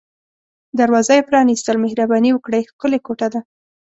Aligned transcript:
دروازه 0.79 1.13
یې 1.17 1.27
پرانیستل، 1.29 1.77
مهرباني 1.85 2.29
وکړئ، 2.33 2.61
ښکلې 2.71 2.99
کوټه 3.05 3.27
ده. 3.33 3.39